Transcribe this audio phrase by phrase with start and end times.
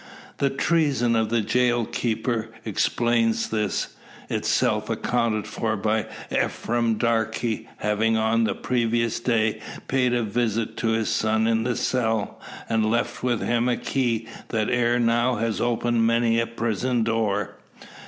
[0.37, 3.89] The treason of the jail keeper explains this
[4.31, 7.39] itself accounted for by Ephraim Darke
[7.77, 12.89] having on the previous day paid a visit to his son in the cell, and
[12.89, 17.59] left with him a key that ere now has opened many a prison door.